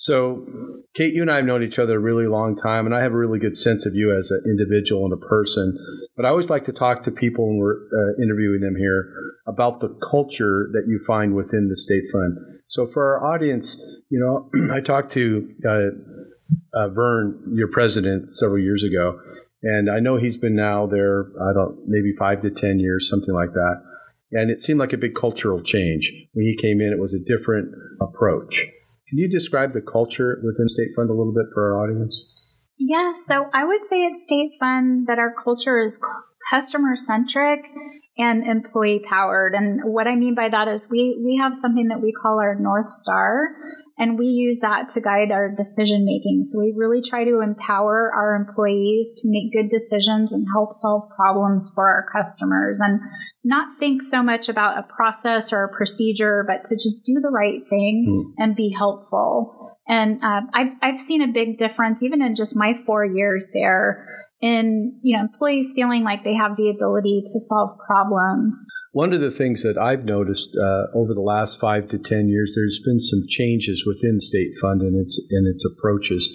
So, 0.00 0.46
Kate, 0.94 1.12
you 1.12 1.22
and 1.22 1.30
I 1.30 1.36
have 1.36 1.44
known 1.44 1.64
each 1.64 1.80
other 1.80 1.96
a 1.96 2.00
really 2.00 2.28
long 2.28 2.56
time, 2.56 2.86
and 2.86 2.94
I 2.94 3.02
have 3.02 3.12
a 3.12 3.16
really 3.16 3.40
good 3.40 3.56
sense 3.56 3.84
of 3.84 3.96
you 3.96 4.16
as 4.16 4.30
an 4.30 4.42
individual 4.46 5.04
and 5.04 5.12
a 5.12 5.16
person. 5.16 5.76
But 6.16 6.24
I 6.24 6.28
always 6.28 6.48
like 6.48 6.64
to 6.66 6.72
talk 6.72 7.02
to 7.04 7.10
people 7.10 7.48
when 7.48 7.56
we're 7.56 7.88
uh, 7.92 8.22
interviewing 8.22 8.60
them 8.60 8.76
here 8.76 9.12
about 9.48 9.80
the 9.80 9.88
culture 10.08 10.70
that 10.72 10.84
you 10.86 11.00
find 11.04 11.34
within 11.34 11.68
the 11.68 11.76
state 11.76 12.04
fund. 12.12 12.38
So, 12.68 12.86
for 12.86 13.18
our 13.18 13.34
audience, 13.34 13.76
you 14.08 14.20
know, 14.20 14.48
I 14.72 14.80
talked 14.80 15.12
to 15.14 15.52
uh, 15.68 16.78
uh, 16.78 16.88
Vern, 16.90 17.52
your 17.54 17.68
president, 17.68 18.36
several 18.36 18.60
years 18.60 18.84
ago, 18.84 19.20
and 19.64 19.90
I 19.90 19.98
know 19.98 20.16
he's 20.16 20.36
been 20.36 20.54
now 20.54 20.86
there, 20.86 21.26
I 21.42 21.52
don't, 21.52 21.88
maybe 21.88 22.12
five 22.16 22.42
to 22.42 22.50
10 22.50 22.78
years, 22.78 23.10
something 23.10 23.34
like 23.34 23.52
that. 23.54 23.82
And 24.30 24.48
it 24.48 24.62
seemed 24.62 24.78
like 24.78 24.92
a 24.92 24.98
big 24.98 25.16
cultural 25.16 25.60
change. 25.60 26.12
When 26.34 26.46
he 26.46 26.56
came 26.56 26.80
in, 26.80 26.92
it 26.92 27.00
was 27.00 27.14
a 27.14 27.18
different 27.18 27.74
approach. 28.00 28.64
Can 29.08 29.18
you 29.18 29.28
describe 29.28 29.72
the 29.72 29.80
culture 29.80 30.40
within 30.44 30.68
State 30.68 30.88
Fund 30.94 31.08
a 31.08 31.14
little 31.14 31.32
bit 31.32 31.46
for 31.54 31.72
our 31.74 31.82
audience? 31.82 32.24
Yeah, 32.78 33.12
so 33.14 33.46
I 33.54 33.64
would 33.64 33.82
say 33.82 34.06
at 34.06 34.14
State 34.14 34.52
Fund 34.60 35.06
that 35.06 35.18
our 35.18 35.32
culture 35.32 35.80
is 35.80 35.98
customer 36.50 36.94
centric 36.94 37.64
and 38.18 38.44
employee 38.44 39.00
powered. 39.08 39.54
And 39.54 39.80
what 39.84 40.08
I 40.08 40.16
mean 40.16 40.34
by 40.34 40.48
that 40.48 40.66
is 40.66 40.88
we, 40.90 41.20
we 41.24 41.36
have 41.36 41.56
something 41.56 41.88
that 41.88 42.02
we 42.02 42.12
call 42.12 42.40
our 42.40 42.56
North 42.56 42.90
Star, 42.90 43.54
and 43.96 44.18
we 44.18 44.26
use 44.26 44.58
that 44.60 44.88
to 44.90 45.00
guide 45.00 45.30
our 45.30 45.48
decision 45.48 46.04
making. 46.04 46.42
So 46.44 46.58
we 46.58 46.74
really 46.76 47.00
try 47.00 47.24
to 47.24 47.40
empower 47.40 48.12
our 48.12 48.34
employees 48.34 49.14
to 49.22 49.28
make 49.30 49.52
good 49.52 49.70
decisions 49.70 50.32
and 50.32 50.46
help 50.52 50.74
solve 50.74 51.08
problems 51.14 51.70
for 51.74 51.86
our 51.86 52.06
customers 52.12 52.80
and 52.80 53.00
not 53.44 53.78
think 53.78 54.02
so 54.02 54.22
much 54.22 54.48
about 54.48 54.78
a 54.78 54.82
process 54.82 55.52
or 55.52 55.62
a 55.64 55.74
procedure, 55.74 56.44
but 56.46 56.64
to 56.64 56.74
just 56.74 57.04
do 57.04 57.20
the 57.20 57.30
right 57.30 57.62
thing 57.70 58.04
mm. 58.08 58.42
and 58.42 58.56
be 58.56 58.74
helpful. 58.76 59.76
And 59.86 60.22
uh, 60.22 60.42
I've, 60.52 60.72
I've 60.82 61.00
seen 61.00 61.22
a 61.22 61.28
big 61.28 61.56
difference 61.56 62.02
even 62.02 62.20
in 62.20 62.34
just 62.34 62.56
my 62.56 62.74
four 62.84 63.04
years 63.04 63.48
there 63.54 64.18
in 64.40 64.98
you 65.02 65.16
know 65.16 65.22
employees 65.22 65.72
feeling 65.74 66.04
like 66.04 66.24
they 66.24 66.34
have 66.34 66.56
the 66.56 66.70
ability 66.70 67.22
to 67.32 67.40
solve 67.40 67.76
problems. 67.86 68.66
One 68.92 69.12
of 69.12 69.20
the 69.20 69.30
things 69.30 69.62
that 69.62 69.76
I've 69.76 70.04
noticed 70.04 70.56
uh, 70.56 70.86
over 70.96 71.12
the 71.14 71.20
last 71.20 71.60
five 71.60 71.88
to 71.90 71.98
ten 71.98 72.28
years, 72.28 72.52
there's 72.56 72.80
been 72.84 73.00
some 73.00 73.24
changes 73.28 73.84
within 73.86 74.20
State 74.20 74.52
Fund 74.60 74.80
and 74.80 75.00
its 75.00 75.20
and 75.30 75.46
its 75.46 75.64
approaches. 75.64 76.28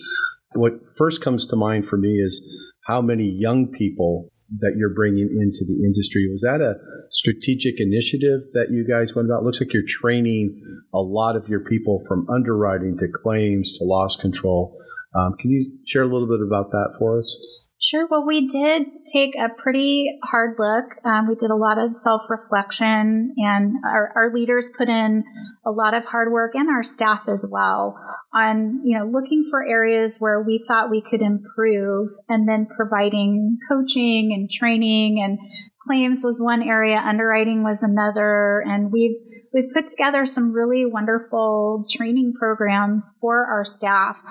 What 0.53 0.73
first 0.97 1.21
comes 1.21 1.47
to 1.47 1.55
mind 1.55 1.87
for 1.87 1.97
me 1.97 2.19
is 2.19 2.41
how 2.85 3.01
many 3.01 3.25
young 3.25 3.67
people 3.67 4.29
that 4.59 4.75
you're 4.77 4.93
bringing 4.93 5.29
into 5.41 5.65
the 5.65 5.83
industry. 5.85 6.29
Was 6.31 6.41
that 6.41 6.61
a 6.61 6.75
strategic 7.09 7.79
initiative 7.79 8.41
that 8.53 8.67
you 8.69 8.85
guys 8.87 9.15
went 9.15 9.27
about? 9.27 9.41
It 9.41 9.45
looks 9.45 9.59
like 9.59 9.73
you're 9.73 9.83
training 9.87 10.61
a 10.93 10.99
lot 10.99 11.35
of 11.35 11.47
your 11.47 11.61
people 11.61 12.03
from 12.07 12.27
underwriting 12.29 12.97
to 12.99 13.07
claims 13.23 13.77
to 13.79 13.83
loss 13.83 14.15
control. 14.15 14.77
Um, 15.15 15.35
can 15.39 15.49
you 15.49 15.71
share 15.87 16.03
a 16.03 16.07
little 16.07 16.27
bit 16.27 16.45
about 16.45 16.71
that 16.71 16.95
for 16.99 17.17
us? 17.17 17.35
Sure. 17.83 18.07
Well, 18.09 18.25
we 18.25 18.47
did 18.47 18.85
take 19.11 19.35
a 19.35 19.49
pretty 19.49 20.05
hard 20.23 20.55
look. 20.57 20.85
Um, 21.03 21.27
we 21.27 21.35
did 21.35 21.49
a 21.51 21.55
lot 21.55 21.77
of 21.77 21.93
self 21.93 22.21
reflection, 22.29 23.33
and 23.35 23.75
our, 23.85 24.13
our, 24.15 24.33
leaders 24.33 24.69
put 24.77 24.87
in 24.87 25.25
a 25.65 25.69
lot 25.69 25.93
of 25.93 26.05
hard 26.05 26.31
work, 26.31 26.55
and 26.55 26.69
our 26.69 26.81
staff 26.81 27.27
as 27.27 27.45
well, 27.51 27.99
on 28.33 28.79
you 28.85 28.97
know 28.97 29.05
looking 29.05 29.49
for 29.51 29.67
areas 29.67 30.15
where 30.19 30.41
we 30.41 30.63
thought 30.65 30.89
we 30.89 31.01
could 31.01 31.21
improve, 31.21 32.11
and 32.29 32.47
then 32.47 32.67
providing 32.73 33.57
coaching 33.67 34.31
and 34.31 34.49
training. 34.49 35.21
And 35.21 35.37
claims 35.85 36.23
was 36.23 36.39
one 36.39 36.63
area, 36.63 36.95
underwriting 36.95 37.63
was 37.63 37.83
another, 37.83 38.63
and 38.65 38.93
we've 38.93 39.17
we've 39.53 39.73
put 39.73 39.87
together 39.87 40.25
some 40.25 40.53
really 40.53 40.85
wonderful 40.85 41.83
training 41.91 42.31
programs 42.39 43.13
for 43.19 43.45
our 43.45 43.65
staff. 43.65 44.21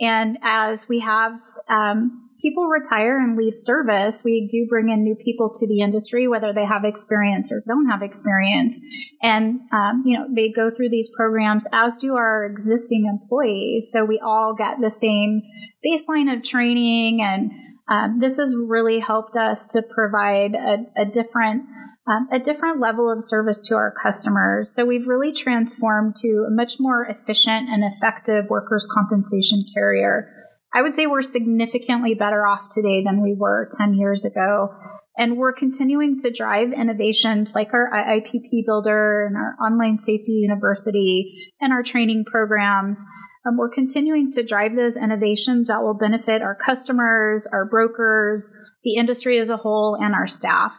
And 0.00 0.38
as 0.42 0.88
we 0.88 1.00
have 1.00 1.32
um, 1.68 2.30
people 2.42 2.66
retire 2.66 3.18
and 3.18 3.36
leave 3.36 3.56
service, 3.56 4.22
we 4.24 4.46
do 4.50 4.66
bring 4.68 4.90
in 4.90 5.02
new 5.02 5.14
people 5.14 5.48
to 5.48 5.66
the 5.66 5.80
industry, 5.80 6.26
whether 6.26 6.52
they 6.52 6.64
have 6.64 6.84
experience 6.84 7.52
or 7.52 7.62
don't 7.66 7.88
have 7.88 8.02
experience. 8.02 8.80
And, 9.22 9.60
um, 9.72 10.02
you 10.04 10.18
know, 10.18 10.26
they 10.34 10.50
go 10.50 10.70
through 10.70 10.90
these 10.90 11.08
programs, 11.16 11.66
as 11.72 11.96
do 11.96 12.16
our 12.16 12.44
existing 12.44 13.06
employees. 13.06 13.90
So 13.92 14.04
we 14.04 14.20
all 14.22 14.54
get 14.58 14.80
the 14.80 14.90
same 14.90 15.42
baseline 15.86 16.34
of 16.34 16.42
training. 16.42 17.22
And 17.22 17.52
um, 17.88 18.18
this 18.20 18.36
has 18.38 18.56
really 18.56 18.98
helped 18.98 19.36
us 19.36 19.68
to 19.68 19.82
provide 19.82 20.54
a, 20.54 21.02
a 21.02 21.04
different 21.06 21.62
um, 22.04 22.26
a 22.32 22.40
different 22.40 22.80
level 22.80 23.08
of 23.08 23.22
service 23.22 23.64
to 23.68 23.76
our 23.76 23.94
customers. 24.02 24.74
So 24.74 24.84
we've 24.84 25.06
really 25.06 25.32
transformed 25.32 26.16
to 26.16 26.46
a 26.48 26.50
much 26.50 26.80
more 26.80 27.04
efficient 27.04 27.68
and 27.68 27.84
effective 27.84 28.50
workers' 28.50 28.88
compensation 28.92 29.64
carrier. 29.72 30.41
I 30.74 30.82
would 30.82 30.94
say 30.94 31.06
we're 31.06 31.22
significantly 31.22 32.14
better 32.14 32.46
off 32.46 32.70
today 32.70 33.02
than 33.04 33.22
we 33.22 33.34
were 33.34 33.68
10 33.78 33.94
years 33.94 34.24
ago. 34.24 34.74
And 35.18 35.36
we're 35.36 35.52
continuing 35.52 36.18
to 36.20 36.30
drive 36.30 36.72
innovations 36.72 37.54
like 37.54 37.74
our 37.74 37.90
IIPP 37.92 38.64
Builder 38.64 39.26
and 39.26 39.36
our 39.36 39.56
Online 39.62 39.98
Safety 39.98 40.32
University 40.32 41.52
and 41.60 41.70
our 41.70 41.82
training 41.82 42.24
programs. 42.24 43.04
And 43.44 43.58
we're 43.58 43.68
continuing 43.68 44.30
to 44.32 44.42
drive 44.42 44.74
those 44.74 44.96
innovations 44.96 45.68
that 45.68 45.82
will 45.82 45.92
benefit 45.92 46.40
our 46.40 46.54
customers, 46.54 47.46
our 47.52 47.66
brokers, 47.66 48.54
the 48.84 48.94
industry 48.94 49.38
as 49.38 49.50
a 49.50 49.58
whole, 49.58 49.98
and 50.00 50.14
our 50.14 50.26
staff 50.26 50.72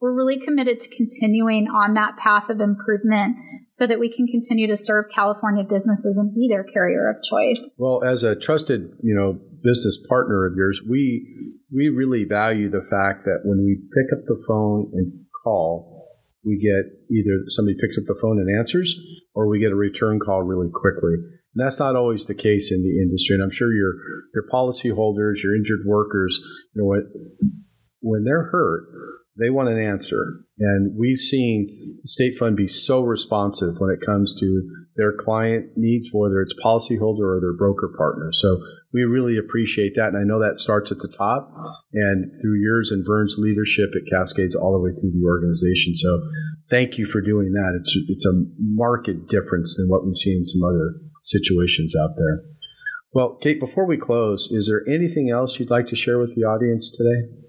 we're 0.00 0.14
really 0.14 0.38
committed 0.38 0.78
to 0.80 0.96
continuing 0.96 1.66
on 1.66 1.94
that 1.94 2.16
path 2.16 2.48
of 2.50 2.60
improvement 2.60 3.36
so 3.68 3.86
that 3.86 3.98
we 3.98 4.08
can 4.08 4.26
continue 4.26 4.66
to 4.66 4.76
serve 4.76 5.06
California 5.12 5.64
businesses 5.64 6.18
and 6.18 6.34
be 6.34 6.48
their 6.48 6.64
carrier 6.64 7.10
of 7.10 7.22
choice. 7.22 7.72
Well, 7.76 8.04
as 8.04 8.22
a 8.22 8.36
trusted, 8.36 8.92
you 9.02 9.14
know, 9.14 9.38
business 9.62 9.98
partner 10.08 10.46
of 10.46 10.54
yours, 10.56 10.80
we 10.88 11.54
we 11.74 11.88
really 11.88 12.24
value 12.24 12.70
the 12.70 12.86
fact 12.90 13.24
that 13.24 13.40
when 13.44 13.64
we 13.64 13.76
pick 13.94 14.12
up 14.12 14.24
the 14.26 14.42
phone 14.46 14.90
and 14.94 15.12
call, 15.44 16.06
we 16.44 16.56
get 16.56 16.92
either 17.10 17.44
somebody 17.48 17.76
picks 17.80 17.98
up 17.98 18.04
the 18.06 18.18
phone 18.22 18.38
and 18.38 18.58
answers 18.58 18.98
or 19.34 19.48
we 19.48 19.58
get 19.58 19.72
a 19.72 19.76
return 19.76 20.18
call 20.18 20.42
really 20.42 20.70
quickly. 20.72 21.14
And 21.14 21.64
that's 21.64 21.78
not 21.78 21.96
always 21.96 22.26
the 22.26 22.34
case 22.34 22.70
in 22.70 22.82
the 22.82 23.02
industry. 23.02 23.34
And 23.34 23.42
I'm 23.42 23.50
sure 23.50 23.72
your 23.72 23.94
your 24.34 24.44
policyholders, 24.52 25.42
your 25.42 25.56
injured 25.56 25.84
workers, 25.84 26.40
you 26.74 26.82
know, 26.82 26.86
when, 26.86 27.10
when 28.00 28.24
they're 28.24 28.44
hurt, 28.44 28.84
they 29.38 29.50
want 29.50 29.68
an 29.68 29.80
answer. 29.80 30.42
And 30.58 30.96
we've 30.98 31.20
seen 31.20 32.00
State 32.04 32.36
Fund 32.38 32.56
be 32.56 32.66
so 32.66 33.02
responsive 33.02 33.74
when 33.78 33.90
it 33.90 34.04
comes 34.04 34.34
to 34.40 34.62
their 34.96 35.12
client 35.12 35.70
needs, 35.76 36.08
whether 36.12 36.42
it's 36.42 36.54
policyholder 36.62 37.22
or 37.22 37.40
their 37.40 37.56
broker 37.56 37.94
partner. 37.96 38.30
So 38.32 38.58
we 38.92 39.02
really 39.02 39.38
appreciate 39.38 39.92
that. 39.94 40.08
And 40.08 40.18
I 40.18 40.24
know 40.24 40.40
that 40.40 40.58
starts 40.58 40.90
at 40.90 40.98
the 40.98 41.14
top 41.16 41.54
and 41.92 42.32
through 42.42 42.58
yours 42.60 42.90
and 42.90 43.06
Vern's 43.06 43.36
leadership, 43.38 43.90
it 43.94 44.10
cascades 44.10 44.56
all 44.56 44.72
the 44.72 44.80
way 44.80 44.90
through 44.90 45.12
the 45.12 45.24
organization. 45.24 45.94
So 45.94 46.20
thank 46.68 46.98
you 46.98 47.06
for 47.06 47.20
doing 47.20 47.52
that. 47.52 47.78
It's, 47.78 47.96
it's 48.08 48.26
a 48.26 48.42
marked 48.58 49.08
difference 49.28 49.76
than 49.76 49.88
what 49.88 50.04
we 50.04 50.12
see 50.14 50.34
in 50.34 50.44
some 50.44 50.62
other 50.64 50.94
situations 51.22 51.94
out 51.94 52.16
there. 52.16 52.42
Well, 53.12 53.38
Kate, 53.40 53.60
before 53.60 53.86
we 53.86 53.96
close, 53.96 54.48
is 54.50 54.66
there 54.66 54.82
anything 54.92 55.30
else 55.30 55.58
you'd 55.58 55.70
like 55.70 55.86
to 55.88 55.96
share 55.96 56.18
with 56.18 56.34
the 56.34 56.42
audience 56.42 56.90
today? 56.90 57.47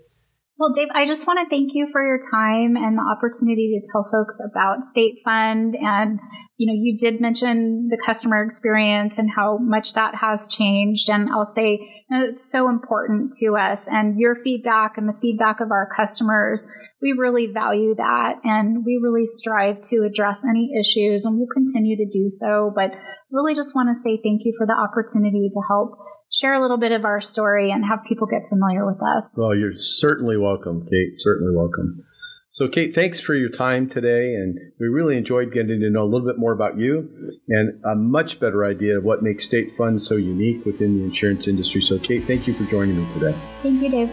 Well, 0.59 0.73
Dave, 0.73 0.89
I 0.91 1.05
just 1.05 1.25
want 1.25 1.39
to 1.39 1.47
thank 1.49 1.73
you 1.73 1.87
for 1.89 2.05
your 2.05 2.19
time 2.19 2.75
and 2.75 2.97
the 2.97 3.01
opportunity 3.01 3.79
to 3.79 3.91
tell 3.93 4.03
folks 4.03 4.41
about 4.43 4.83
State 4.83 5.21
Fund. 5.23 5.77
And, 5.81 6.19
you 6.57 6.67
know, 6.67 6.77
you 6.77 6.97
did 6.97 7.21
mention 7.21 7.87
the 7.87 7.97
customer 8.05 8.43
experience 8.43 9.17
and 9.17 9.31
how 9.33 9.57
much 9.57 9.93
that 9.93 10.15
has 10.15 10.49
changed. 10.49 11.09
And 11.09 11.29
I'll 11.29 11.45
say 11.45 12.03
you 12.09 12.17
know, 12.17 12.25
it's 12.25 12.43
so 12.43 12.67
important 12.67 13.31
to 13.39 13.55
us 13.55 13.87
and 13.87 14.19
your 14.19 14.35
feedback 14.35 14.97
and 14.97 15.07
the 15.07 15.17
feedback 15.21 15.61
of 15.61 15.71
our 15.71 15.89
customers. 15.95 16.67
We 17.01 17.13
really 17.13 17.47
value 17.47 17.95
that 17.95 18.41
and 18.43 18.83
we 18.85 18.99
really 19.01 19.25
strive 19.25 19.79
to 19.83 20.03
address 20.03 20.43
any 20.43 20.77
issues 20.77 21.23
and 21.23 21.37
we'll 21.37 21.47
continue 21.47 21.95
to 21.95 22.05
do 22.05 22.27
so. 22.27 22.69
But 22.75 22.91
really 23.31 23.55
just 23.55 23.75
want 23.75 23.87
to 23.87 23.95
say 23.95 24.19
thank 24.21 24.43
you 24.43 24.53
for 24.57 24.67
the 24.67 24.73
opportunity 24.73 25.49
to 25.53 25.61
help 25.69 25.97
share 26.31 26.53
a 26.53 26.61
little 26.61 26.77
bit 26.77 26.91
of 26.91 27.05
our 27.05 27.21
story 27.21 27.71
and 27.71 27.83
have 27.85 28.03
people 28.05 28.27
get 28.27 28.47
familiar 28.49 28.85
with 28.85 29.01
us. 29.01 29.31
Well, 29.35 29.55
you're 29.55 29.77
certainly 29.77 30.37
welcome, 30.37 30.87
Kate. 30.89 31.11
Certainly 31.15 31.55
welcome. 31.55 32.03
So, 32.51 32.67
Kate, 32.67 32.95
thanks 32.95 33.19
for 33.19 33.35
your 33.35 33.49
time 33.49 33.87
today, 33.87 34.33
and 34.33 34.57
we 34.79 34.87
really 34.87 35.15
enjoyed 35.15 35.53
getting 35.53 35.79
to 35.79 35.89
know 35.89 36.03
a 36.03 36.09
little 36.09 36.25
bit 36.25 36.39
more 36.39 36.51
about 36.51 36.77
you 36.77 37.07
and 37.47 37.79
a 37.85 37.95
much 37.95 38.39
better 38.39 38.65
idea 38.65 38.97
of 38.97 39.03
what 39.03 39.21
makes 39.21 39.45
state 39.45 39.77
funds 39.77 40.05
so 40.07 40.15
unique 40.15 40.65
within 40.65 40.97
the 40.97 41.05
insurance 41.05 41.47
industry. 41.47 41.81
So, 41.81 41.99
Kate, 41.99 42.25
thank 42.25 42.47
you 42.47 42.53
for 42.53 42.63
joining 42.65 42.97
me 42.97 43.07
today. 43.13 43.37
Thank 43.59 43.81
you, 43.83 43.89
Dave. 43.89 44.11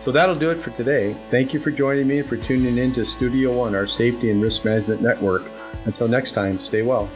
So 0.00 0.12
that'll 0.12 0.34
do 0.34 0.50
it 0.50 0.62
for 0.62 0.70
today. 0.70 1.14
Thank 1.30 1.52
you 1.52 1.60
for 1.60 1.70
joining 1.70 2.06
me 2.06 2.20
and 2.20 2.28
for 2.28 2.36
tuning 2.36 2.78
in 2.78 2.94
to 2.94 3.04
Studio 3.04 3.52
One, 3.52 3.74
our 3.74 3.86
safety 3.86 4.30
and 4.30 4.40
risk 4.40 4.64
management 4.64 5.02
network. 5.02 5.42
Until 5.84 6.08
next 6.08 6.32
time, 6.32 6.60
stay 6.60 6.82
well. 6.82 7.10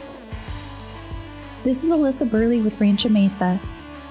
This 1.63 1.83
is 1.83 1.91
Alyssa 1.91 2.29
Burley 2.29 2.61
with 2.61 2.79
Rancho 2.79 3.09
Mesa. 3.09 3.59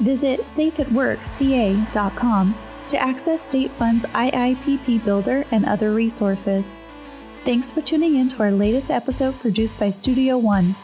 Visit 0.01 0.41
safeatworkca.com 0.41 2.55
to 2.89 2.99
access 2.99 3.43
State 3.43 3.71
Fund's 3.71 4.05
IIPP 4.07 5.05
Builder 5.05 5.45
and 5.51 5.65
other 5.65 5.93
resources. 5.93 6.77
Thanks 7.45 7.71
for 7.71 7.81
tuning 7.81 8.17
in 8.17 8.29
to 8.31 8.43
our 8.43 8.53
latest 8.53 8.91
episode 8.91 9.39
produced 9.41 9.81
by 9.81 9.91
Studio 9.91 10.39
One. 10.39 10.75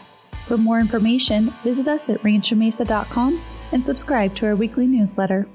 For 0.45 0.57
more 0.57 0.79
information, 0.79 1.51
visit 1.63 1.87
us 1.87 2.09
at 2.09 2.21
ranchomesa.com 2.23 3.41
and 3.71 3.85
subscribe 3.85 4.35
to 4.35 4.47
our 4.47 4.55
weekly 4.55 4.87
newsletter. 4.87 5.47